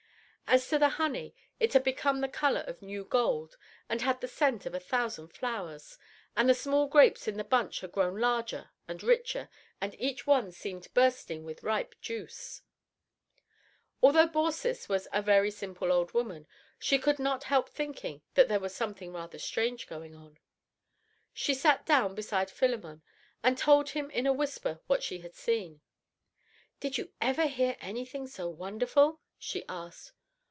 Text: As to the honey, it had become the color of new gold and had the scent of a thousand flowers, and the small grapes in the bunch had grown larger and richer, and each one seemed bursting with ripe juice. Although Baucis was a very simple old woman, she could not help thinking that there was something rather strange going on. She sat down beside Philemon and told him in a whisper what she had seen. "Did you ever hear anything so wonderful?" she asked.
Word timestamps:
As 0.53 0.67
to 0.67 0.77
the 0.77 0.89
honey, 0.89 1.33
it 1.61 1.71
had 1.71 1.81
become 1.85 2.19
the 2.19 2.27
color 2.27 2.59
of 2.67 2.81
new 2.81 3.05
gold 3.05 3.55
and 3.87 4.01
had 4.01 4.19
the 4.19 4.27
scent 4.27 4.65
of 4.65 4.73
a 4.75 4.81
thousand 4.81 5.29
flowers, 5.29 5.97
and 6.35 6.49
the 6.49 6.53
small 6.53 6.87
grapes 6.87 7.25
in 7.25 7.37
the 7.37 7.45
bunch 7.45 7.79
had 7.79 7.93
grown 7.93 8.19
larger 8.19 8.69
and 8.85 9.01
richer, 9.01 9.47
and 9.79 9.95
each 9.97 10.27
one 10.27 10.51
seemed 10.51 10.93
bursting 10.93 11.45
with 11.45 11.63
ripe 11.63 11.95
juice. 12.01 12.63
Although 14.03 14.27
Baucis 14.27 14.89
was 14.89 15.07
a 15.13 15.21
very 15.21 15.51
simple 15.51 15.89
old 15.89 16.13
woman, 16.13 16.47
she 16.77 16.99
could 16.99 17.17
not 17.17 17.45
help 17.45 17.69
thinking 17.69 18.21
that 18.33 18.49
there 18.49 18.59
was 18.59 18.75
something 18.75 19.13
rather 19.13 19.39
strange 19.39 19.87
going 19.87 20.13
on. 20.13 20.37
She 21.33 21.53
sat 21.53 21.85
down 21.85 22.13
beside 22.13 22.51
Philemon 22.51 23.03
and 23.41 23.57
told 23.57 23.91
him 23.91 24.11
in 24.11 24.27
a 24.27 24.33
whisper 24.33 24.81
what 24.87 25.01
she 25.01 25.19
had 25.19 25.33
seen. 25.33 25.79
"Did 26.81 26.97
you 26.97 27.13
ever 27.21 27.47
hear 27.47 27.77
anything 27.79 28.27
so 28.27 28.49
wonderful?" 28.49 29.21
she 29.39 29.63
asked. 29.69 30.11